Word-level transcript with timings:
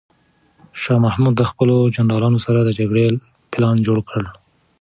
شاه 0.81 0.99
محمود 1.05 1.33
د 1.37 1.43
خپلو 1.51 1.75
جنرالانو 1.95 2.39
سره 2.45 2.59
د 2.63 2.69
جګړې 2.79 3.05
پلان 3.51 3.75
جوړ 3.87 3.97
کړ. 4.09 4.23